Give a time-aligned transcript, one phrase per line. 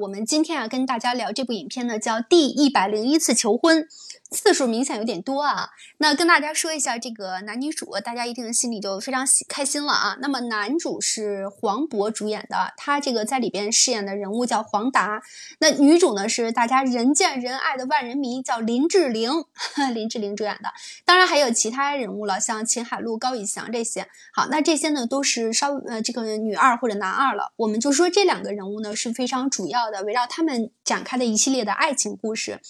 [0.00, 3.82] 我们今天啊跟大家聊这部影片呢，叫《第一百零一次求婚》，
[4.30, 5.68] 次数明显有点多啊。
[5.98, 10.16] 那跟大家说一下这个男女主，大家一定心里就非常喜开心了啊。
[10.22, 15.20] 那么男主是黄渤主演的，他这个在里边饰演的人物叫黄达。
[15.58, 19.44] 那女主呢是大家人见人爱的万人迷，叫林志玲，
[19.92, 20.70] 林志玲主演的。
[21.04, 24.08] 当然还有其他人物了，像秦海璐、高以翔这些。
[24.32, 27.52] 好，那这些呢都是稍呃这个女二或者男二了。
[27.56, 29.89] 我们就说这两个人物呢是非常主要。
[29.90, 32.60] 的围绕他们展开的一系列的爱情故事，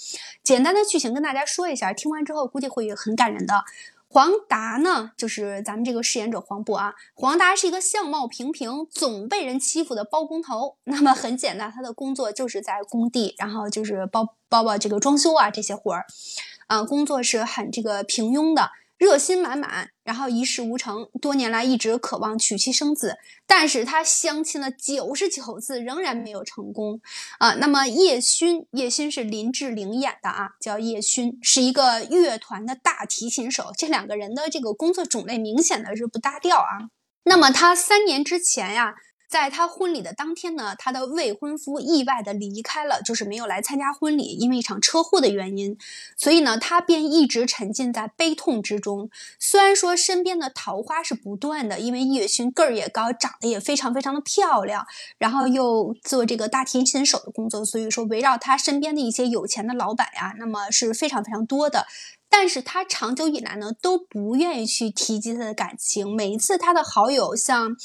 [0.42, 3.64] 简单的剧情跟大家说一下，听完之后估计会很感人的。
[4.12, 6.94] 黄达呢，就是咱们这个饰演者黄渤啊。
[7.14, 10.76] 黄达是一个相貌平平、总被人欺负的包工头。
[10.82, 16.06] 那么很简单，他的工作就是在工地，然后就是包包包这个装修啊这些活儿，
[16.66, 18.72] 啊，工作是很这个平庸的。
[19.00, 27.00] 热心满满，然后一事无成，多年来一直渴望娶妻生子，但是他相亲了九十九次，仍然没有成功
[27.38, 27.54] 啊。
[27.54, 33.72] 那么叶勋，叶勋是林志玲演的啊，叫叶勋，是一个乐团的大提琴手。
[33.74, 36.92] 这两个人的这个工作种类明显的是不搭调啊。
[37.24, 38.96] 那么他三年之前呀。
[39.30, 45.78] 在他婚礼的当天呢，他的未婚夫意外的离开了，就是没有来参加婚礼，因为一场车祸的原因。
[46.16, 49.08] 所以呢，他便一直沉浸在悲痛之中。
[49.38, 54.84] 虽然说身边的桃花是不断的，因为叶勋个儿也高，长得也非常非常的漂亮，
[55.18, 61.86] 然后又做这个大提琴手的工作，所以说围绕他身边的一些有钱的老板呀，那么是非常非常多的。
[62.32, 66.14] 但是他长久以来呢，都不愿意去提及他的感情。
[66.14, 67.76] 每一次他的好友像。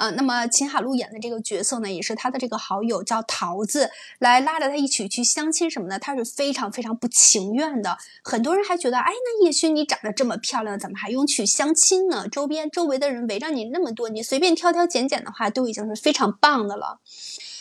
[0.00, 7.98] 呃，那么秦海璐演的这个角色呢，也是她的这个好友叫桃子，来拉着她一起去相亲什么的，她是非常非常不情愿的。
[8.24, 12.26] 很多人还觉得，哎，那叶勋你长得这么漂亮，怎么还用去相亲呢？
[12.26, 17.00] 周边周围的人围着你那么多，你随便挑挑拣拣的话，都已经是非常棒的了。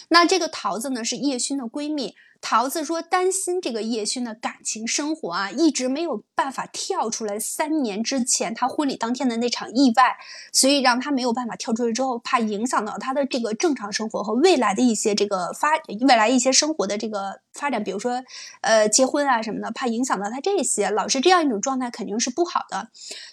[0.07, 2.15] 那这个桃子呢，是叶勋的闺蜜。
[2.41, 7.37] 桃子说：“担心这个叶勋的感情生活啊，一直没有办法跳出来。
[7.37, 10.15] 三年之前他婚礼当天的那场意外，
[10.53, 11.91] 所以让他没有办法跳出来。
[11.91, 15.71] 之后怕影响到他的这个正常生活和未来的一些这个发
[16.07, 18.23] 未来一些生活的这个发展，比如说
[18.61, 20.89] 呃结婚啊什么的，怕影响到他这些。
[20.89, 22.87] 老是这样一种状态肯定是不好的，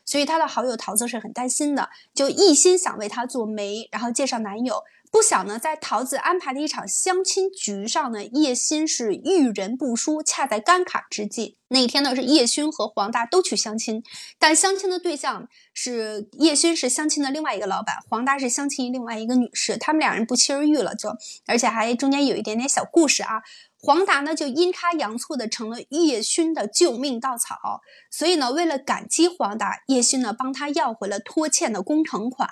[0.04, 11.56] 所以他的好友桃子是很担心的，就一心想为他做媒，然后介绍男友。”不想呢，在桃子安排的一场相亲局上呢，叶欣是遇人不淑，恰在尴尬之际。
[11.68, 14.02] 那天呢，是叶勋和黄达都去相亲，
[14.38, 23.42] 但相亲的对象是叶勋是相亲的另外一个老板，黄达是相亲另外一个女士，他们两人不期而遇了，就而且还中间有一点点小故事啊。
[23.86, 32.50] 黄达呢，就阴差阳错的成了叶勋的救命稻草，所以呢，为了感激黄达，叶勋呢帮他要回了拖欠的工程款。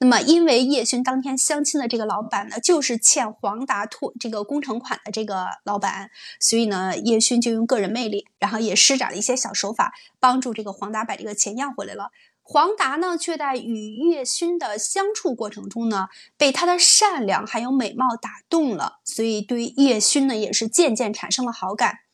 [0.00, 12.10] 那么，因为叶勋当天相亲的这个老板呢，就是欠黄达拖这个工程款的这个老板，所以呢，叶勋就用个人魅力，然后也施展了一些小手法，帮助这个黄达把这个钱要回来了。
[12.48, 22.05] 黄达呢，却在与叶勋的相处过程中呢，被他的善良还有美貌打动了，所以对叶勋呢，也是渐渐产生了好感。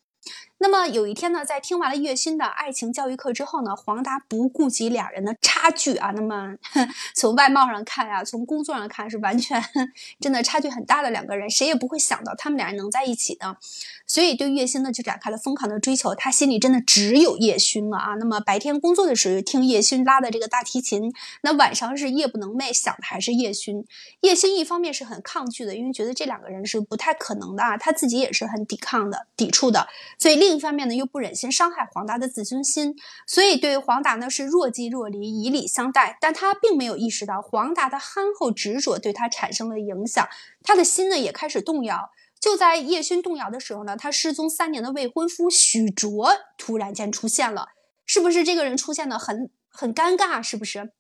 [0.62, 6.54] 那么有一天呢，在听完了叶勋的爱情教育课之后呢，黄达不顾及俩人的差距啊，那么
[7.16, 9.60] 从外貌上看呀，从工作上看是完全
[10.20, 13.56] 真的差距很大的两个人，谁也不会想到他们俩人能在一起的，
[14.06, 18.14] 所以对叶勋呢就展开了疯狂的追求，他心里真的只有叶勋了啊。
[18.14, 21.12] 那么白天工作的时候听叶勋拉的这个大提琴，
[21.42, 23.84] 那晚上是夜不能寐，想的还是叶勋。
[24.20, 30.51] 叶勋一方面是很抗拒的，因为觉得这两个人是不太可能的啊，他自己也是很抵抗的、抵触的，所以另。
[30.52, 32.94] 另一方面呢，又不忍心伤害黄达的自尊心，
[33.26, 36.18] 所以对黄达呢是若即若离，以礼相待。
[36.20, 40.28] 但他并没有意识到黄达的憨厚执着对他产生了影响，
[40.62, 42.10] 他的心呢也开始动摇。
[42.38, 47.68] 就在叶勋动摇的时候呢，他失踪三年的未婚夫许卓突然间出现了，
[48.04, 50.42] 是不是这个人出现的很很尴尬？
[50.42, 50.92] 是不是？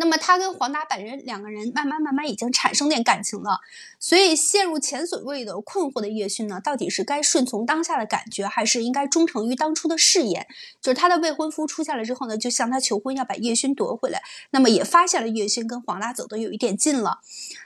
[0.00, 3.58] 那么他跟黄达本人两个人慢慢慢慢已经产生点感情了，
[3.98, 10.46] 所以陷入前所未有的困惑的叶勋呢，到底是该顺从当下的感觉，还是应该忠诚于当初的誓言？
[10.80, 14.22] 就是他的未婚夫出现了之后呢，就向他求婚，要把叶勋夺回来。
[14.50, 17.18] 那么也发现了叶勋跟黄达走的有一点近了。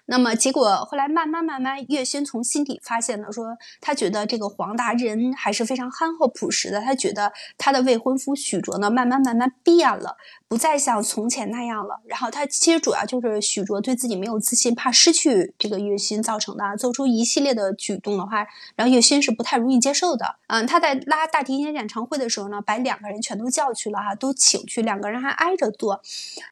[0.06, 10.16] 那么结果后来慢慢慢慢，叶勋从心底发现了，说他觉得这个黄达人还是非常憨厚朴实的，他觉得他的未婚夫许卓呢，慢慢慢慢变了，
[10.48, 11.82] 不再像从前那样了。
[11.82, 12.00] 了。
[12.06, 18.46] 然后好他其实主要就是许卓对自己没有自信，怕失去这个月薪造成的，做出一系列的举动的话，
[18.76, 20.36] 然后月薪是不太容易接受的。
[20.46, 26.00] 嗯，他在拉大提琴演唱会的时候呢，把两个人全都叫去了哈，都请去，两个人还挨着坐。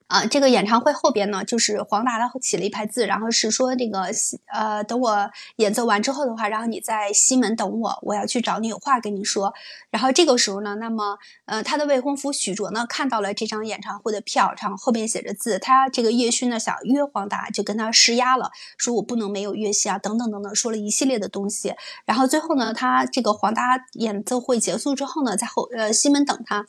[0.08, 4.10] 啊，这个演唱会后边呢，就是黄达他起了一排字，然后是说这个
[4.52, 9.54] 呃，等我演奏完之后的话，然后你在西门等我，我要去找你，有话跟你说。
[9.90, 21.74] 然后这个时候呢，那么呃，他的未婚夫许卓呢，看到了这张演唱会的票，然后后边写着字，他这个叶勋呢想约黄达，就跟他施压了，说我不能没有月薪啊，等等等等，说了一系列的东西。
[22.06, 26.66] 然后最后呢，他这个黄达演奏会结束之后呢，在后呃西门等他，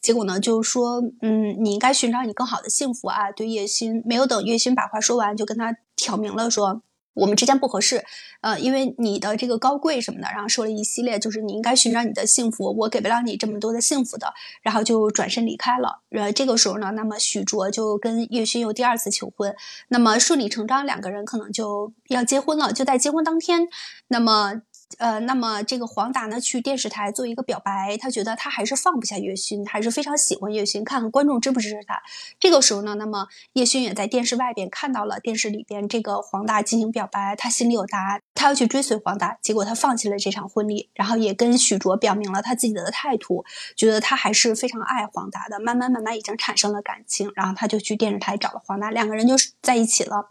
[0.00, 3.32] 结果呢就是说，嗯，你应该寻找你更好的幸福啊。
[3.32, 6.82] 对叶勋没有等叶勋把话说完，就跟他挑明了说。
[7.14, 8.04] 我们之间不合适，
[8.42, 16.00] 呃，因为你的这个高贵什么的，然后说了一系列，就是你应该寻找你的幸福，我给不了你这么多的幸福的，然后就转身离开了。
[16.10, 19.54] 呃，这个时候呢，那么许卓就跟叶勋又第二次求婚，
[19.88, 22.72] 那么顺理成章，两个人可能就要结婚了。
[22.72, 23.68] 就在结婚当天，
[24.08, 24.62] 那么。
[24.98, 32.00] 呃，那么这个黄达呢，去电视台做一个表白，他觉得他还是放不下叶勋，还是非常喜欢叶勋，看看观众支不支持他。
[32.38, 43.44] 这个时候呢，那么叶勋也在电视外边看到了电视里边这个黄达进行表白，他心里有答案，他要去追随黄达，结果他放弃了这场婚礼，然后也跟许卓表明了他自己的态度，
[43.76, 50.28] 觉得他还是非常爱黄达的，慢慢慢慢已经产生了感情，然后他就去电视台找了黄达，两个人就在一起了。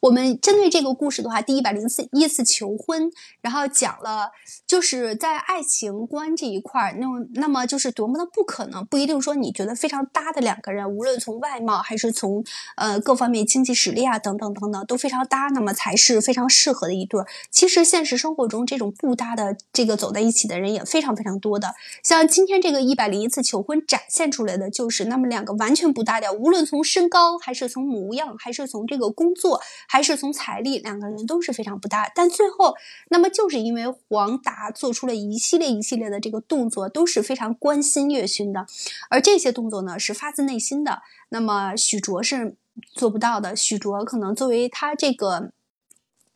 [0.00, 3.10] 我们针对这个故事的话，第一百零四一次求婚，
[3.40, 4.30] 然后讲讲了
[4.66, 12.42] 就是在爱情观这一块儿，那那么就是多么的不可能，不一定说你觉得非常搭的两个人，无论从外貌还是从
[12.76, 17.26] 呃各方面经济实力啊等等等等都非常搭，那么才是非常适合的一对儿。
[17.50, 21.74] 其实现实生活中这种不搭的这个走在一起的人也非常非常多的。
[22.02, 29.60] 像今天这个一百零一次求婚展现出来的就是那么两个完全不搭调，无论从身高还是从模样，还是从这个工作。
[29.88, 32.10] 还是从财力，两个人都是非常不搭。
[32.14, 32.74] 但最后，
[33.10, 38.66] 那么就是因为因为黄达做出了一系列一系列的这个动作，都是非常关心岳勋的，
[39.10, 41.02] 而这些动作呢是发自内心的。
[41.30, 42.56] 那么许卓是
[42.94, 43.56] 做不到的。
[43.56, 45.50] 许卓可能作为他这个，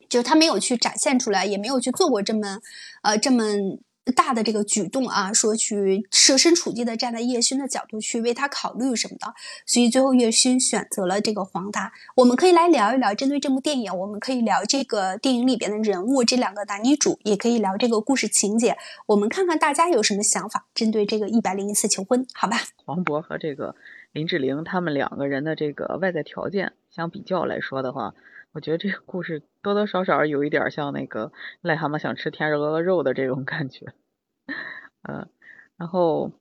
[0.08, 2.60] 就是他没有去展现出来，也没有去做过这么，
[3.02, 3.44] 呃，这么。
[4.12, 9.34] 大的这个举动啊，说去设身处地的站在叶勋的角度去为他考虑什么的，
[9.66, 11.92] 所以最后叶勋选择了这个黄达。
[12.16, 18.76] 我们可以来聊一聊，针对这部电影，我们可以聊这个电影里边的人物，这两个男女主，也可以聊这个故事情节。
[19.06, 22.58] 我们看看大家有什么想法，针对这个一百零一次求婚，好吧？
[22.84, 23.74] 黄渤和这个
[24.12, 28.14] 林志玲他们两个人的这个外在条件相比较来说的话。
[28.58, 31.30] 我觉得这个故事多多少少有一点像那个
[31.62, 33.86] 癞蛤蟆想吃天鹅鹅肉的这种感觉，
[35.08, 35.28] 嗯，
[35.76, 36.32] 然后，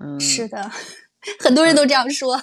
[0.00, 0.60] 嗯，是的，
[1.38, 2.36] 很多人都这样说。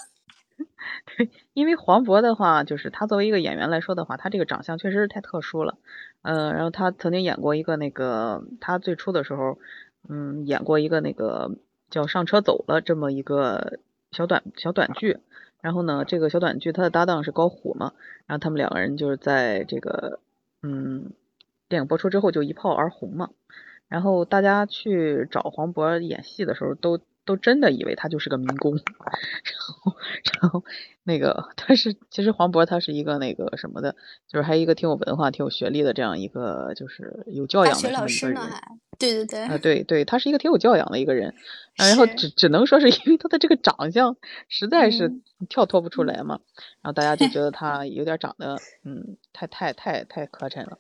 [1.18, 5.78] 对，因为黄渤的话，就是他作为一个演员来说的话，他这个长相确实是太特殊了，
[6.22, 9.60] 嗯，然后他曾经演过一个那个，他最初的时候，
[10.08, 11.52] 嗯，演过一个那个
[11.90, 13.80] 叫《上车走了》这么一个
[14.14, 15.20] 小短小短剧。
[15.62, 17.94] 然后呢，这个小短剧他的搭档是高虎嘛，
[18.26, 20.20] 然后他们两个人就是在这个
[20.62, 21.12] 嗯
[21.68, 23.30] 电影播出之后就一炮而红嘛，
[23.88, 27.00] 然后大家去找黄渤演戏的时候都。
[27.28, 28.72] 都真的以为他就是个民工，
[29.44, 29.98] 然后，
[30.40, 30.64] 然后
[31.08, 33.96] 那个 但是其实黄渤他是一个那个什么的，
[34.28, 38.42] 就是还一个挺有文化、挺有学历的这样一个就是有教养的这么一个人。
[39.00, 39.44] 对对对。
[39.44, 41.34] 啊，对对，他是一个挺有教养的一个人，
[41.78, 44.18] 然后只只能说是因为他的这个长相
[44.50, 46.42] 实在是跳脱不出来嘛，
[46.82, 50.78] 然后大家就觉得 他有点长得嗯太太太太磕碜了。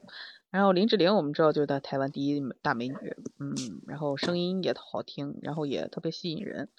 [0.49, 2.95] 然后林志玲，我们知道就是在台湾第一大美女，
[3.39, 3.53] 嗯，
[3.87, 6.69] 然后声音也好听，然后也特别吸引人，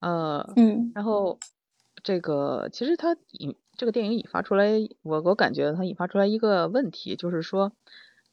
[0.00, 1.38] 呃，嗯，然后
[2.02, 7.72] 这个其实它引这个电影引发出来，我我感觉它引发出来一个问题，就是说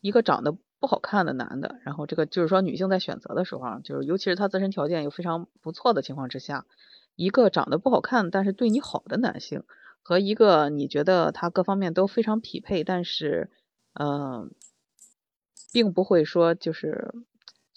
[0.01, 6.65] 一个长得不好看的男的，然后这个就是说女性在选择的时候，就是尤其是他自身条件又非常不错的情况之下，
[7.15, 9.63] 一个长得不好看但是对你好的男性，
[10.01, 13.49] 和一个你觉得他各方面都非常匹配，但是
[13.93, 14.51] 嗯。
[15.73, 17.13] 并不会说就是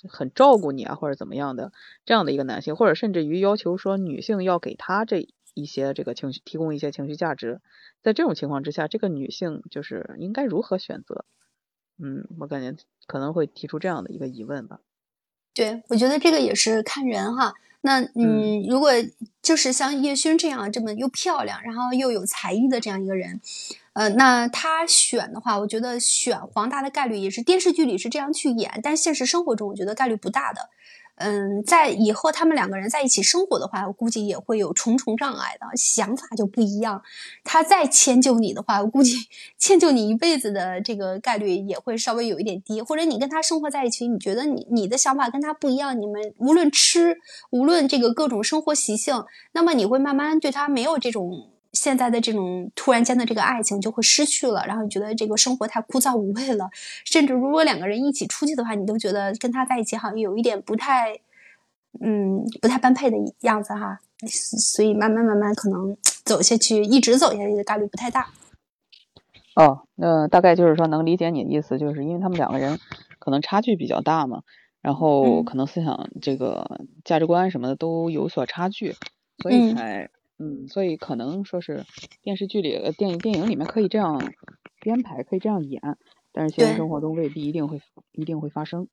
[0.08, 1.72] 很照顾你啊，或者怎么样的
[2.04, 7.61] 这样的一个男性，或者甚至于要求说女性要给他这一些这个情绪提供一些情绪价值，
[8.02, 11.25] 在这种情况之下，这个女性就是应该如何选择？
[12.02, 14.80] 嗯，我感觉可能会提出这样的一个疑问吧。
[15.52, 17.54] 对，我觉得这个也是看人哈。
[17.83, 18.90] 那嗯，如果
[19.40, 23.40] 就是像叶勋这样这么又漂亮，然后又有才艺的这样一个人。
[23.95, 30.69] 呃，那他选的话，我觉得选黄大的概率也是电视剧里是这样去演，但现实生活中我觉得概率不大的。
[31.23, 37.03] 嗯，在以后他们两个人在一起生活的话，我估计也会有重重障碍的，想法就不一样。
[37.45, 39.12] 他再迁就你的话，我估计
[39.59, 42.81] 迁就你一辈子的这个概率也会稍微有一点低。
[42.81, 47.19] 或者你跟他生活在一起，你觉得你你的想法跟他不一样，你们无论吃，
[47.50, 49.23] 无论这个各种生活习性，
[49.53, 51.50] 那么你会慢慢对他没有这种。
[51.73, 56.69] 现在的这种突然间的这个爱情就会失去了，然后你觉得这个生活太枯燥无味了，
[57.05, 61.15] 甚至如果两个人一起出去的话，你都觉得跟他在一起好像有一点不太，
[62.00, 64.00] 嗯，不太般配的样子哈。
[64.27, 68.29] 所以慢慢慢慢可能走下去，一直走下去的概率不太大。
[69.55, 72.79] 哦，那大概就是说能理解你的意思，就是因为他们两个人
[73.19, 74.43] 可能差距比较大嘛，
[74.83, 78.97] 然后可能思想这个价值观什么的都有所差距，
[79.39, 80.11] 所以才。
[80.42, 81.85] 嗯，所以可能说是
[82.23, 84.32] 电视剧里、电影电影里面可以这样
[84.80, 85.99] 编排，可以这样演，
[86.32, 87.82] 但是现实生活中未必一定会
[88.12, 88.88] 一定会发生。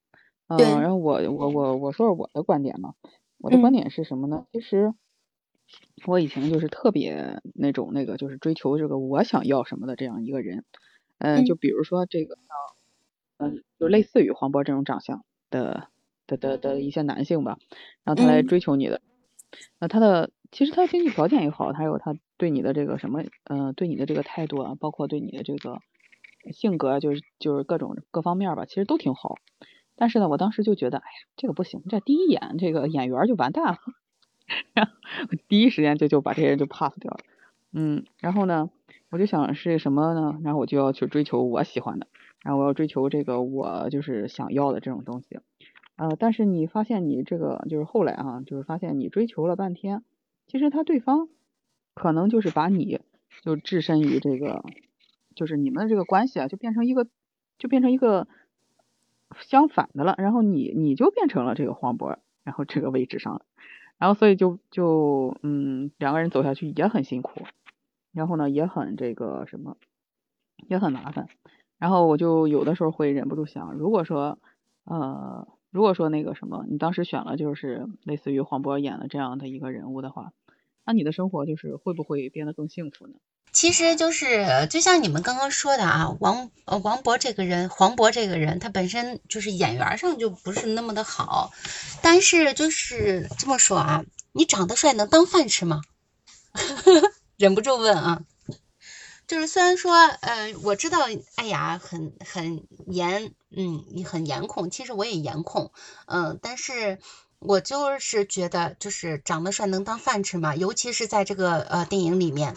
[0.47, 2.95] 嗯，然后我我我我说说我的观点嘛，
[3.37, 4.45] 我的观点是什么呢？
[4.51, 4.93] 其实
[6.05, 10.65] 我以前就是特别那种那个就是追求这个我想要什么的这样一个人。
[11.19, 12.37] 嗯，就比如说这个
[13.37, 15.87] 嗯，就类似于黄渤这种长相的
[16.27, 17.57] 的的的一些男性吧，
[18.03, 19.01] 然后他来追求你的，
[19.79, 20.31] 那他的。
[20.49, 25.79] 其实他经济条件也好，还有他对你的这个什么，呃，对你的这个态度啊，包括对你的这个
[26.53, 29.35] 性格，就是就是各种各方面吧，其实都挺好。
[29.97, 33.77] 但是呢，我当时就觉得，哎呀，这个不行，这第一眼这个演员就完蛋了，
[34.73, 34.93] 然后
[35.29, 37.19] 我第一时间就就把这些人就 pass 掉了。
[37.73, 38.69] 嗯，然后呢，
[39.09, 40.39] 我就想是什么呢？
[40.45, 42.07] 然后我就要去追求我喜欢的，
[42.41, 45.41] 然后我要追求这个我就是想要的这种东西。
[45.97, 50.03] 呃，但是你发现你这个就是后来啊，就是发现你追求了半天。
[50.45, 51.27] 其实他对方
[51.95, 53.01] 可能就是把你
[53.41, 54.63] 就置身于这个，
[55.35, 57.07] 就是你们的这个关系啊，就变成一个
[57.57, 58.27] 就变成一个
[59.39, 60.13] 相反的了。
[60.19, 63.41] 然后你你就变成了这个黄渤，然后这个位置上了。
[63.97, 67.41] 然后所以就就嗯，两个人走下去也很辛苦，
[68.11, 69.77] 然后呢也很这个什么
[70.67, 71.27] 也很麻烦。
[71.79, 74.37] 然后我就有的时候会忍不住想，如果说
[74.83, 75.47] 呃。
[75.71, 80.31] 如果说那个什么，你当时选了就是类似于黄渤演的这样的一个人物的话，
[80.85, 83.13] 那你的生活就是会不会变得更幸福呢？
[83.51, 91.51] 其实就是就像你们刚刚说的啊，王呃王博这个人，黄渤这个人，他本身就是演员上就不是那么的好，
[92.01, 95.81] 但是就是这么说啊，你长得帅能当饭吃吗？
[97.37, 98.21] 忍不住问啊。
[99.27, 100.99] 就是虽然说，呃，我知道
[101.35, 105.73] 哎呀很很严，嗯，很颜控，其实我也颜控，
[106.05, 106.97] 嗯，但是
[107.39, 112.55] 我就是觉得，就是长得帅能当饭吃嘛，尤其是在这个呃电影里面，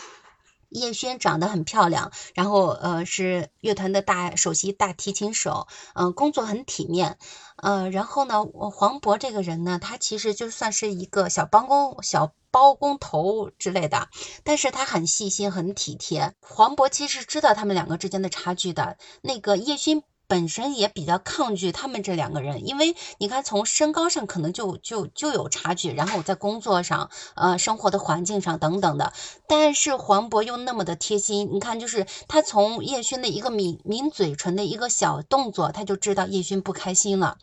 [0.68, 7.18] 叶轩长得很漂亮，然后呃是乐团的大首席大提琴手，嗯，工作很体面，
[7.56, 12.32] 呃，然后呢，黄渤这个人呢，他其实就算是一个小帮工小。
[12.50, 14.08] 包工头之类的，
[14.44, 16.34] 但是他很细心，很体贴。
[16.40, 18.96] 黄渤其实知道他们两个之间的差距的。
[19.22, 29.12] 那个叶勋本身也比较抗拒他们这两个人，因为你看从身高上可能就就就有差距，然后在工作上，呃，生活的环境上等等的。
[29.48, 37.38] 但是黄渤又那么的贴心，你看就是他从叶勋的一个抿抿嘴唇的一个小动作，他就知道叶勋不开心了。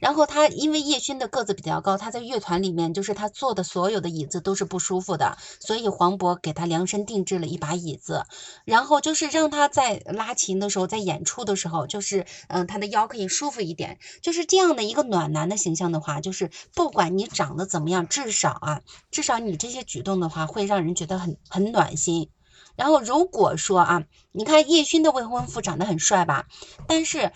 [0.00, 8.24] 然后他因为叶勋的个子比较高，他在乐团里面就是他坐的所有的椅子都是不舒服的，所以黄渤给他量身定制了一把椅子，
[8.64, 18.80] 然后就是让他在拉琴的时候，在演出的时候，就是嗯他的腰可以舒服一点，就是这样的一个暖男的形象的话，就是不管你长得怎么样，至少啊，
[19.10, 22.30] 至少你这些举动的话会让人觉得很很暖心。
[22.74, 26.46] 然后如果说啊，你看叶勋的未婚夫长得很帅吧，
[26.88, 27.30] 但是。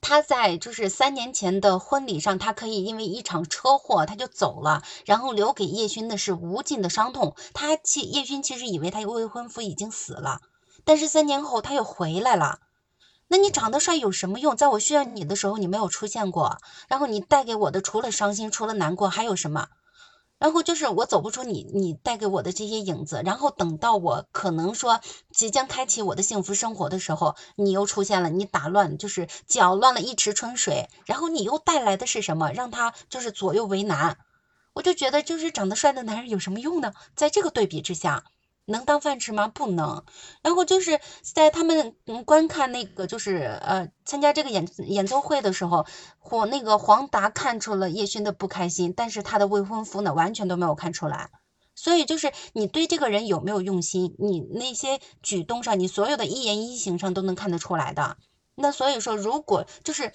[0.00, 7.34] 他在就是三年前的婚礼上，他可以因为一场车祸他就走了，然后留给叶勋的是无尽的伤痛。
[7.54, 10.40] 他其叶勋其实以为他未婚夫已经死了，
[10.84, 12.60] 但是三年后他又回来了。
[13.28, 14.56] 那你长得帅有什么用？
[14.56, 19.66] 在我需要你的时候你没有出现过，然后你带给我的除了伤心，除了难过还有什么？
[20.38, 25.00] 然后就是我走不出你你带给我的这些影子，然后等到我可能说
[25.32, 32.52] 即将开启我的幸福生活的时候，你又出现了，你打乱就是搅乱了一池春水，然后你又带来的是什么？
[32.52, 34.18] 让他就是左右为难，
[34.74, 36.92] 我就觉得就是长得帅的男人有什么用呢？
[37.14, 38.24] 在这个对比之下。
[38.66, 39.48] 能当饭吃吗？
[39.48, 40.04] 不能。
[40.42, 45.86] 然后就是在他们观看那个就是呃参加这个演演奏会的时候，
[46.18, 51.30] 黄那个黄达看出了叶勋的不开心，但是他的未婚夫呢完全都没有看出来。
[51.74, 58.16] 所以就是你对这个人有没有用心，你那些举动上，你所有的一言一行上都能看得出来的。
[58.54, 60.12] 那所以说，如果就是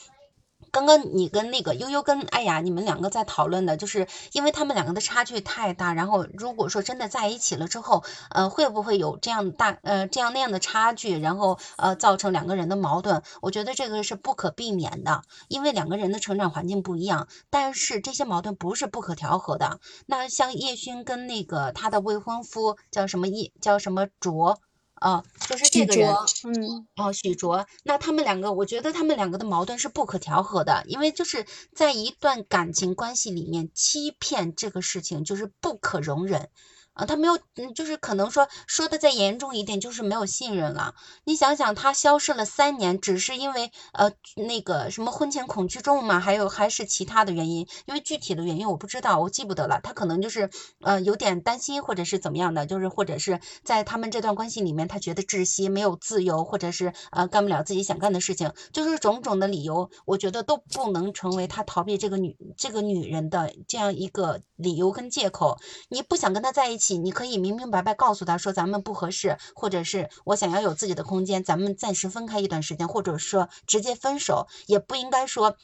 [0.71, 13.21] 刚刚你跟那个悠悠跟哎呀，你们两个在讨论的，就是因为他们两个的差距太大，然后如果说真的在一起了之后，呃，会不会有这样大呃这样那样的差距，然后呃造成两个人的矛盾？
[13.41, 17.27] 我觉得这个是不可避免的，因为两个人的成长环境不一样。
[17.49, 19.79] 但是这些矛盾不是不可调和的。
[20.05, 24.59] 那像叶勋跟那个他的未婚夫叫什么叶叫什么卓？
[25.01, 26.15] 啊，就是这个人，
[26.45, 36.49] 嗯，哦，许卓，那他们两个，我觉得他们两个的矛盾是不可调和的，因为就是在一段感情关系里面，欺骗这个事情就是不可容忍。
[36.93, 40.93] 啊，他没有，嗯，就是可能说说的再严重一点，就是没有信任了。
[41.23, 46.19] 你想想，他消失了三年，只是因为呃那个什么婚前恐惧症嘛？
[46.19, 47.65] 还有还是其他的原因？
[47.85, 49.79] 因为具体的原因我不知道，我记不得了。
[49.81, 50.49] 他可能就是
[50.81, 65.57] 呃有点担心，或者是怎么样的，就是或者是在他们这段关系里面，他觉得窒息，没有自由，或者是呃干不了自己想干的事情，就是种种的理由，我觉得都不能成为他逃避这个女这个女人的这样一个理由跟借口。
[65.87, 66.80] 你不想跟他在一起。
[66.97, 75.55] 你可以明明白白告诉他说咱们不合适，或者是我想要有自己的空间，咱们暂时分开一段时间，或者说直接分手，也不应该说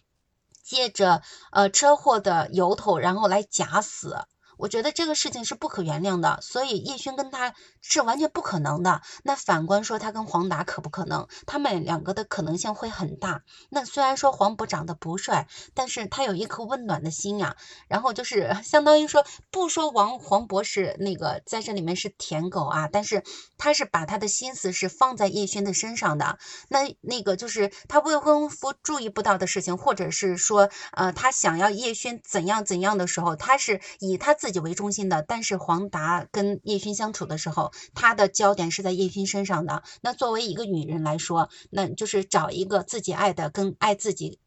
[0.64, 1.22] 借着
[1.52, 4.18] 呃车祸的由头，然后来假死。
[4.58, 9.02] 我觉得这个事情是不可原谅的，所以叶轩跟他是完全不可能的。
[9.24, 11.28] 那反观说他跟黄达可不可能？
[11.46, 13.44] 他们两个的可能性会很大。
[13.70, 17.56] 那虽然说黄渤长得不帅，但是他有一颗温暖的心呀。
[17.88, 23.24] 然后就是 相当于说，不说王黄渤是那个在这里面是舔狗啊，但是
[23.58, 26.40] 他是把他的心思是放在叶轩的身上的。
[26.70, 39.84] 那那个就是他未婚夫注意不到的事情，或者是说呃他想要叶轩怎样怎样的时候，他是以他自自己为中心的，但是黄达跟叶勋相处的时候，他的焦点是在叶勋身上的。
[40.02, 44.40] 那作为一个女人来说，那就是找一个自己爱的跟爱自己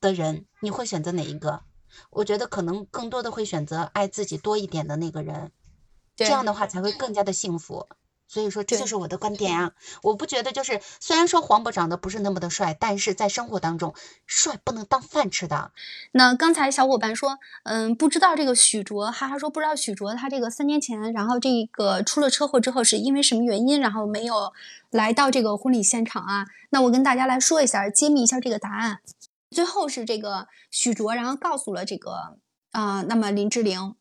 [0.00, 1.64] 的人，你会选择哪一个？
[2.08, 5.52] 我觉得可能更多的会选择爱自己多一点的那个人，
[6.16, 7.86] 这样的话才会更加的幸福。
[8.32, 9.72] 所以说，这就是我的观点啊！
[10.02, 13.92] 我不觉得，就是虽然说黄渤长得不是那么的帅，但是在生活当中，
[14.26, 15.72] 帅不能当饭吃的。
[16.12, 24.54] 那刚才小伙伴说，嗯，不知道这个许卓，哈哈说不知道许卓他这个三年前，然后这个出了车祸之后是因为什么原因，然后没有
[24.88, 26.46] 来到这个婚礼现场啊？
[26.70, 29.00] 那我跟大家来说一下，揭秘一下这个答案。
[29.50, 32.38] 最后是这个许卓，然后告诉了这个
[32.70, 33.94] 啊，那么林志玲。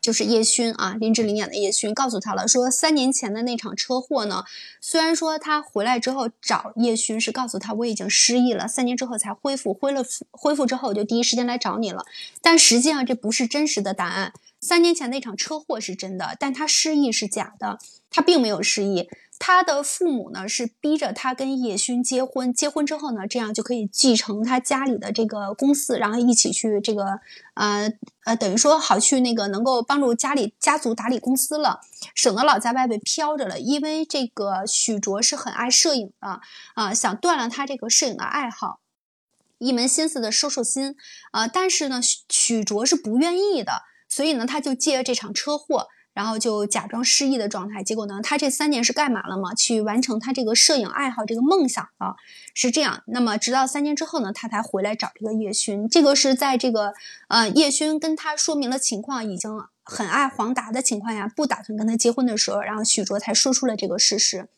[0.00, 4.44] 就是叶勋啊，林志玲演的叶勋，告诉他了，说三年前的那场车祸呢，
[4.80, 12.04] 虽然说他回来之后找叶勋是告诉他我已经失忆了，三年之后才恢复，恢了恢复之后我就第一时间来找你了，
[12.40, 17.78] 但实际上这不是真实的答案，三年前那场车祸是真的，但他失忆是假的，
[18.10, 19.08] 他并没有失忆。
[19.44, 27.18] 他的父母呢是逼着他跟叶勋结婚，结婚之后呢，这样就可以继承他家里的这个公司，然后一起去这个
[27.54, 31.80] 呃呃，等于说好去那个能够帮助家里家族打理公司了，
[32.14, 33.58] 省得老在外边飘着了。
[33.58, 36.40] 因为这个许卓是很爱摄影的
[36.74, 38.78] 啊，想断了他这个摄影的爱好，
[39.58, 40.94] 一门心思的收收心
[41.32, 41.48] 啊。
[41.48, 45.88] 但是呢，许许卓是不愿意的，所以呢，他就借这场车祸。
[46.14, 49.54] 然后就假装失忆的状态，结果呢，他这三年是干嘛了嘛？
[49.54, 52.16] 去完成他这个摄影爱好这个梦想啊，
[52.52, 53.02] 是这样。
[53.06, 55.88] 那么直到三年之后呢，他才回来找这个叶勋。
[55.88, 56.92] 这个是在这个
[57.28, 59.50] 呃叶勋跟他说明了情况，已经
[59.82, 64.48] 很爱黄达的情况下，不打算跟他结婚的时候，然后许卓才说出了这个事实。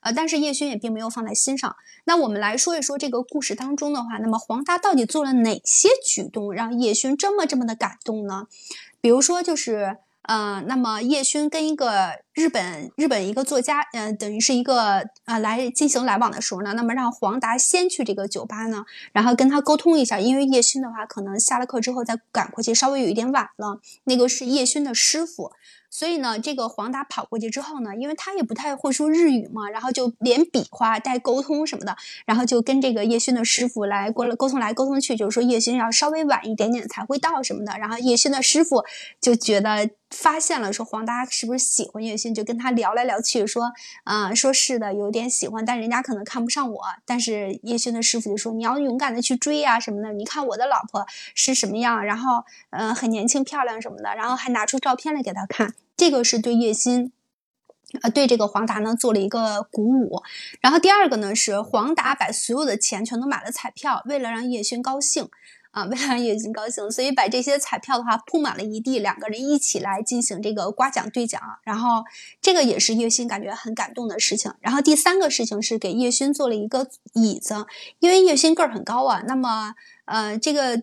[0.00, 1.76] 呃，但是叶勋也并没有放在心上。
[2.04, 8.46] 那我们来说一说这个故事当中的话，那么黄达到底做了哪些举动让叶勋这么这么的感动呢？
[9.02, 9.98] 比如说就是。
[10.22, 23.80] 呃，那么叶勋跟一个日本日本一个作家，呃，等于是一个呃来进行来往的时候呢，那么让黄达先去这个酒吧呢，然后跟他沟通一下，因为叶勋的话可能下了课之后再赶过去，稍微有一点晚了。
[24.04, 25.52] 那个是叶勋的师傅。
[25.94, 37.76] 所以呢，这个黄达跑过去之后呢，因为他也不太会说日语嘛，然后就连比划带沟通什么的，然后就跟这个叶勋的师傅来过了沟通来沟通去，就是说叶勋要稍微晚一点点才会到什么的。
[37.78, 38.82] 然后叶勋的师傅
[39.20, 43.72] 就觉得发现了，说黄达是不是喜欢叶就跟他聊来聊去，说
[44.04, 46.82] 啊，说是的，有点喜欢，但人家可能看不上我。
[47.06, 55.74] 但是叶勋的师傅就说你要勇敢的去追啊什么的，你看我的老婆是什么样，然后嗯很年轻漂亮什么的，然后还拿出照片来给他看。
[55.96, 57.12] 这个是对叶欣
[58.00, 60.22] 呃，对这个黄达呢做了一个鼓舞。
[60.60, 65.28] 然后第二个呢是黄达把所有的钱全都买了彩票，为了让叶勋高兴。
[65.72, 71.42] 啊，为了让叶勋高兴，所以把这些彩票的话铺满了一地，两个人一起来进行这个刮奖兑奖。
[71.64, 72.04] 然后
[72.40, 74.54] 这个也是叶勋感觉很感动的事情。
[74.60, 77.66] 然后第三个事情是给叶勋做了一个椅子，
[77.98, 80.82] 因为叶勋个儿很高啊，那么呃这个。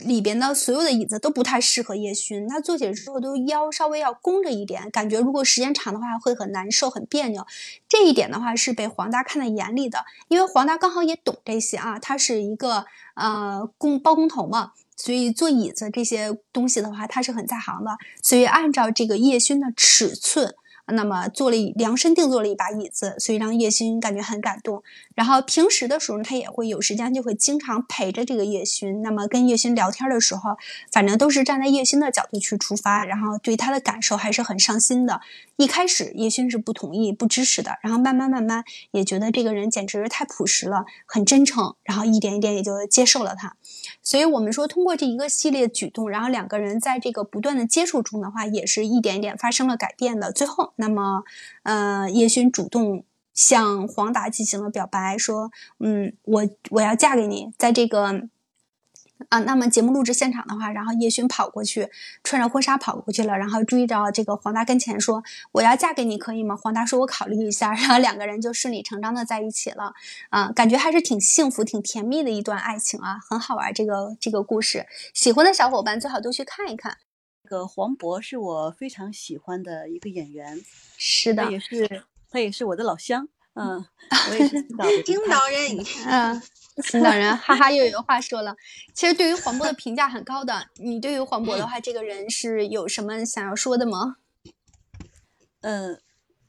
[0.00, 7.46] 里边的所有的椅子都不太适合叶勋，他坐起来之后都腰稍微要弓着一点，感觉如果时间长的话会很难受、很别扭。
[7.88, 12.84] 这一点的话是被黄达看在眼里的，因为黄达刚好也懂这些啊，他是一个
[13.14, 20.54] 呃工包工头嘛，所以做椅子这些东西的话他是很在行的，所以按照这个叶勋的尺寸。
[20.92, 24.82] 那么做了量身定做了一把椅子，所以让叶勋感觉很感动。
[25.14, 29.02] 然后平时的时候，他也会有时间，就会经常陪着这个叶勋。
[29.02, 30.56] 那么跟叶勋聊天的时候，
[30.92, 35.20] 反正都是站在叶勋的角度去出发，然后对他的感受还是很上心的。
[35.56, 43.56] 一开始叶勋是不同意、不支持的，然后慢慢慢慢也觉得这个人简直是太朴实了，很真诚，然后一点一点也就接受了他。
[44.02, 50.30] 所以我们说，通过这一个系列举动，然后两个人在这个不断的接触中的话，也是一点一点发生了改变的。
[50.30, 51.22] 最后，那么，
[51.62, 58.28] 呃，叶勋主动向黄达进行了表白，说：“嗯，我我要嫁给你。”在这个。
[59.30, 61.90] 啊，那么节目录制现场的话，然后叶勋跑过去，
[62.22, 69.92] 穿着婚纱跑过去了，然后追着这个黄达跟前说：“我要嫁给你，可以吗？”黄达说：“我考虑一下。”然后两个人就顺理成章的在一起了。
[70.30, 73.74] 啊，感觉还是挺幸福、挺甜蜜的一段爱情啊，很好玩。
[73.74, 76.98] 这个这个故事，喜欢的小伙伴最好都去看一看。
[77.48, 80.62] 这个黄渤是我非常喜欢的一个演员，
[80.98, 83.26] 是的，他也是他也是我的老乡。
[83.54, 83.82] 嗯，
[84.30, 84.62] 我也是
[85.02, 85.86] 青岛人。
[86.04, 86.42] 嗯。
[86.82, 88.54] 青岛人，哈哈，又有话 说了。
[88.92, 94.16] 其实对于黄渤的评价很高的，你对于黄渤的话，这个人是有什么想要说的吗？
[95.62, 95.98] 嗯，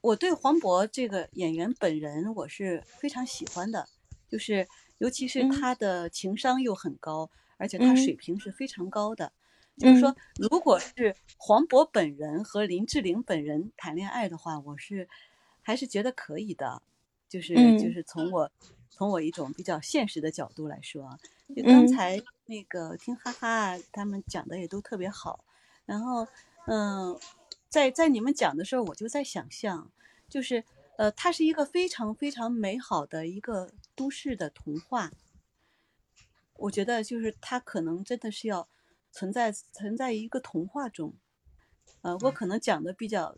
[0.02, 3.88] 我对黄渤这个演员本人我是非常喜欢的，
[4.30, 9.32] 就是尤其是他的情商又很高，而且他水平是非常高的。
[9.76, 15.08] 就是说，如果是黄渤本人和林志玲本人谈恋爱的话，我是
[15.62, 16.82] 还是觉得可以的。
[17.28, 18.50] 就是就是从我。
[18.92, 21.18] 从我一种比较现实的角度来说，
[21.56, 25.42] 就刚才那个听哈哈他们讲的也都特别好，
[25.86, 26.26] 然后
[26.66, 27.18] 嗯，
[27.70, 29.90] 在在你们讲的时候，我就在想象，
[30.28, 30.62] 就是
[30.98, 35.10] 呃，它是一个非常非常美好的一个都市的童话。
[36.58, 38.68] 我觉得就是它可能真的是要
[39.10, 41.14] 存在存在一个童话中，
[42.02, 43.36] 呃，我可能讲的比较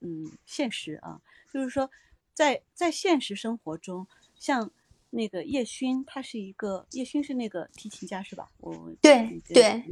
[0.00, 1.20] 嗯现实啊，
[1.52, 1.90] 就是说
[2.34, 4.06] 在在现实生活中，
[4.38, 4.70] 像。
[5.10, 8.50] 那个叶勋，他是一个叶勋是那个提琴家是吧？
[8.58, 9.82] 我对对，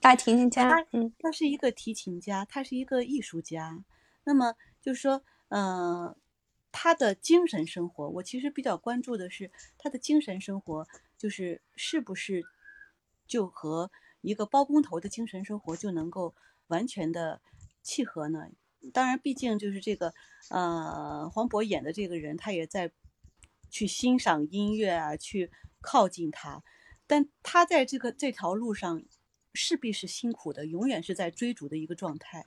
[0.00, 3.84] 大提琴家，他嗯，他是一个提琴家，他是一个艺术家。
[4.24, 6.16] 那么就是说，呃，
[6.72, 12.42] 他的精神生活，我其实比较关注的是他的精神生活，就是是不是
[13.26, 13.90] 就和
[14.24, 16.34] 一个包工头的精神生活就能够
[16.66, 17.40] 完全的
[17.82, 18.48] 契合呢？
[18.92, 20.12] 当然，毕竟就是这个
[20.50, 22.90] 呃，黄渤演的这个人，他也在。
[23.70, 26.62] 去欣赏音乐啊，去靠近他，
[27.08, 29.02] 但他在这个这条路上
[29.52, 32.46] 势必是辛苦的，永远是在追逐的一个状态。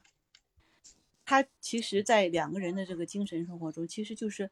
[1.26, 4.50] 他其实，在两个人的这个精神生活中，其实就是，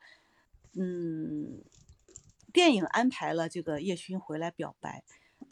[0.73, 1.63] 嗯，
[2.51, 5.05] 电影安排了这个叶勋回来表白，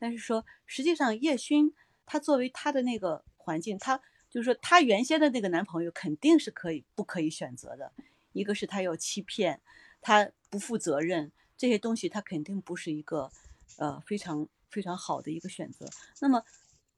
[0.03, 1.73] 但是说实际上叶勋
[2.05, 7.93] 他作为他的那个环境，他就是说他原先的那个男朋友肯定是可以不可以选择的，
[8.33, 9.61] 一个是他要欺骗。
[10.01, 13.31] 他不负责任，这些东西他肯定不是一个，
[13.77, 15.87] 呃，非常非常好的一个选择。
[16.19, 16.43] 那么，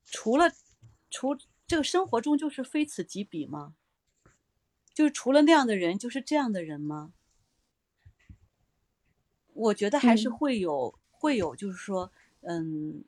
[0.06, 0.52] 除了，
[1.12, 1.38] 除
[1.68, 3.76] 这个生活中就是非此即彼吗？
[4.96, 7.14] 就是除了那样的人，就是这样的人吗？
[9.54, 12.12] 我觉得还是会有，会有，就是说，
[12.48, 13.04] 嗯，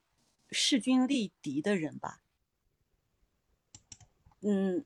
[0.51, 2.21] 势均力敌的人吧。
[4.41, 4.85] 嗯，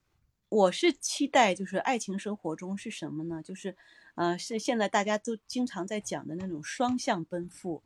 [0.50, 3.42] 我是期待，就是爱情生活中是什么呢？
[3.44, 3.76] 就是。
[4.16, 7.82] 呃，是现在大家都经常在讲的那种双向奔赴，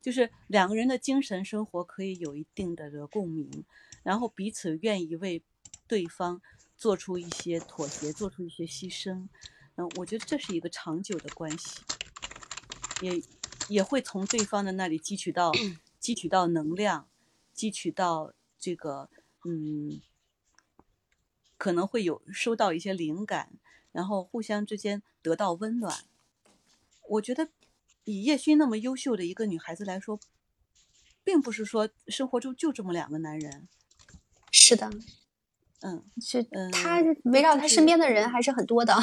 [0.00, 3.64] 就是两个人的精神生活可以有一定的这个共鸣，
[4.04, 5.42] 然后彼此愿意为
[5.88, 6.40] 对方
[6.76, 9.26] 做出一些妥协，做出一些牺牲。
[9.74, 11.80] 嗯，我觉得这是一个长久的关系，
[13.00, 13.20] 也
[13.68, 15.50] 也会从对方的那里汲取到
[16.06, 17.08] 汲取到能量，
[17.52, 19.10] 汲取到这个
[19.44, 20.00] 嗯，
[21.56, 23.54] 可能会有收到一些灵感。
[23.90, 26.04] 然后互相之间得到温暖，
[27.08, 27.48] 我觉得
[28.04, 30.20] 以叶勋那么优秀的一个女孩子来说，
[31.24, 33.66] 并不是说生活中就这么两个男人。
[34.52, 34.88] 是的，
[35.80, 38.94] 嗯，是，他围绕他身边的人还是很多的。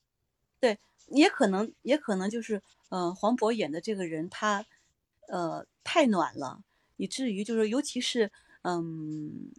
[0.60, 4.64] 对也可能也可能就是呃黄渤演的这个人他
[5.28, 6.62] 呃太暖了，
[6.96, 9.52] 以至于就是尤其是嗯，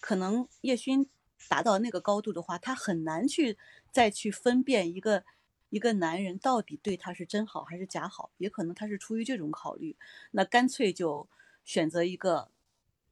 [0.00, 1.08] 可能叶勋
[1.48, 3.58] 达到那个高度的话，他很难去
[3.92, 5.24] 再去分辨一个
[5.68, 9.96] 一个男人到底对他是真好还是假好，也可能他是出于这种考虑，
[10.30, 11.28] 那干脆就
[11.64, 12.50] 选择一个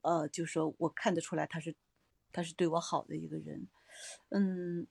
[0.02, 1.74] 呃，就是说我看得出来他是
[2.32, 3.68] 他是对我好的一个人，
[4.30, 4.86] 嗯。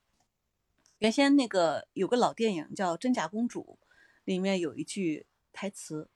[0.99, 3.77] 原先那个有个老电影叫《真假公主》，
[4.23, 6.09] 里面有一句台词，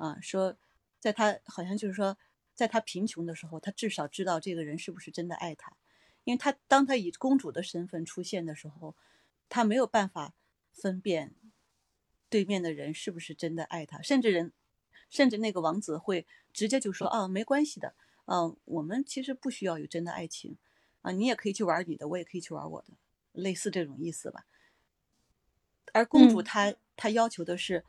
[0.00, 0.56] 啊，说
[0.98, 2.16] 在他好像就是说，
[2.54, 5.76] 在他贫穷的时候，他至少知道这个人是不是真的爱他，
[6.24, 8.96] 因为他当他以公主的身份出现的时候，
[9.48, 10.34] 他没有办法
[10.72, 11.34] 分辨
[12.28, 14.52] 对面的人是不是真的爱他，甚至人，
[15.10, 20.56] 甚至那个王子会直接就说啊，没关系的，嗯，我们其实不需要有真的爱情，
[21.02, 22.94] 啊，你也可以去玩你的，我也可以去玩我的。
[23.32, 24.44] 类似这种意思吧，
[25.92, 27.84] 而公主她她要求的是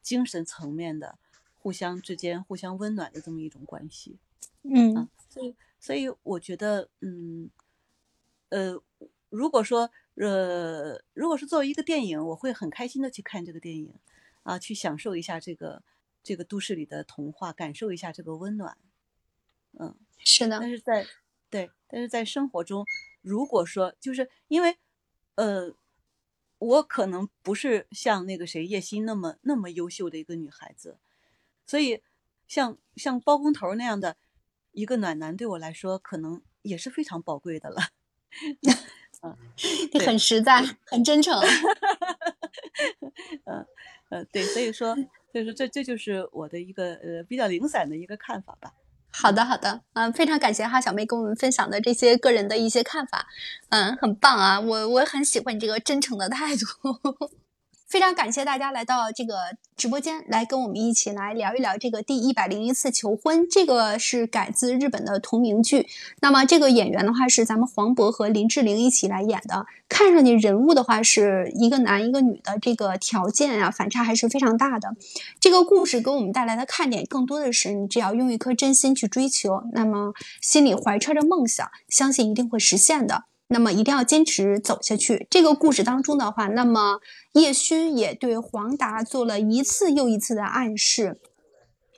[0.00, 1.18] 精神层面的
[1.60, 4.18] 互相之间互相温暖的这么一种关系，
[4.62, 7.50] 嗯，所以所以我觉得，嗯，
[8.48, 8.82] 呃，
[9.28, 13.94] 如果说呃，如果是作为一个电影，我会很开心的去看这个电影，
[14.42, 15.82] 啊，去享受一下这个
[16.22, 18.78] 这个都市里的童话，感受一下这个温暖，
[19.78, 21.06] 嗯，是的，但是在
[21.50, 22.84] 对，但是在生活中。
[23.22, 24.78] 如果说就是因为，
[25.34, 25.74] 呃，
[26.58, 30.96] 我可能不是像那个谁叶欣那么那么优秀的一个女孩子，
[31.70, 32.02] 所以
[32.48, 34.16] 像像包工头那样的
[34.72, 37.76] 一个暖男对我来说，可能也是非常宝贵的了。
[39.22, 39.36] 嗯，
[39.92, 41.38] 你很实在，很真诚。
[43.46, 43.64] 嗯
[44.08, 44.96] 呃，对，所以说，
[45.30, 48.74] 所以说这这就是我的一个呃比较零散的一个看法吧。
[49.12, 53.28] 好的，好的，嗯，非常感谢哈小妹跟我们分享的这些个人的一些看法，
[53.68, 56.66] 嗯，很棒啊，我我很喜欢你这个真诚的态度。
[57.90, 59.34] 非常感谢大家来到这个
[59.76, 63.48] 直播间，来跟我们一起来聊一聊这个第一百零一次求婚。
[63.50, 65.88] 这个是改自日本的同名剧。
[66.20, 69.66] 那么这个演员的话是咱们黄渤和林志玲一起来演的。
[69.88, 74.94] 看上去人物的话是一个男一个女的，这个条件啊反差还是非常大的。
[75.40, 83.24] 这个故事给我们带来的看点更多的是，你只要用一颗真心去追求，那么心里怀揣着梦想，相信一定会实现的。
[83.50, 85.26] 那么一定要坚持走下去。
[85.28, 87.00] 这个故事当中的话，那么
[87.32, 91.20] 叶勋也对黄达做了一次又一次的暗示，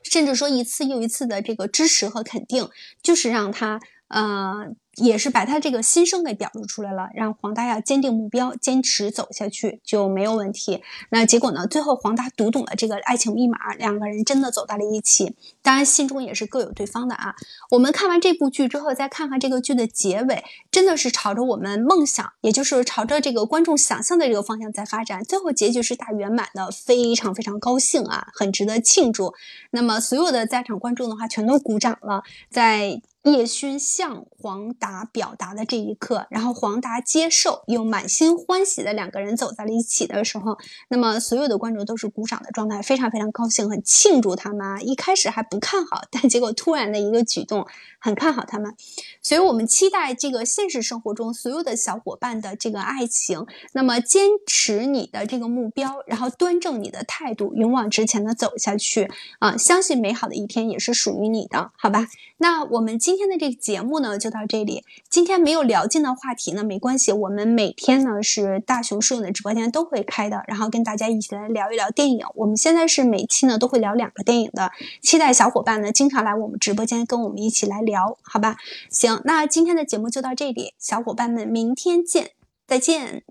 [0.03, 2.69] 甚至说一次又一次的这个支持和肯定，
[3.03, 4.75] 就是让他呃。
[4.96, 10.83] 也是把他这个心声给表露出来了，让黄达要坚定目标，坚持走下去就没有问题。
[11.11, 11.66] 那结果呢？
[11.66, 15.35] 最后黄达读懂了这个爱情密码，两个人真的走到了一起。
[15.62, 17.35] 当然，心中也是各有对方的啊。
[17.70, 25.24] 我们看完这部剧之后，再看看这个剧的结尾，真的是朝着我们梦想，也就是朝着这个观众想象的这个方向在发展。
[25.24, 29.33] 最后结局是大圆满的，非常非常高兴啊，很值得庆祝。
[29.70, 33.00] 那么所有的在场观众的话，全都鼓掌了，在。
[33.22, 40.58] 叶勋向黄达表达的这一刻，然后黄达接受，又满心欢喜的两个人走在了一起的时候，
[40.88, 44.87] 那么所有的观众都是鼓掌的状态，非常非常高兴，很庆祝他们。
[44.87, 47.66] 一开始还不看好，但结果突然的一个举动，
[48.00, 48.74] 很看好他们。
[49.22, 59.08] 所以我们期待这个现实生活中所有的小伙伴的这个爱情，那么坚持你的这个目标，然后端正你的态度，勇往直前的走下去
[59.38, 59.56] 啊！
[59.56, 62.08] 相信美好的一天也是属于你的，好吧？
[62.38, 64.85] 那我们今今天的这个节目呢，就到这里。
[65.11, 72.25] 今天没有聊尽的话题呢，没关系，我们每天呢是大熊摄影的直播间都会开的，然后跟大家一起来聊一聊电影。
[72.35, 74.70] 我们现在是每期呢都会聊两个电影的，
[75.03, 78.57] 期待小伙伴呢经常来我们直播间跟我们一起来聊，好吧？
[78.88, 82.31] 行，那今天的节目就到这里，小伙伴们明天见，
[82.66, 83.25] 再见。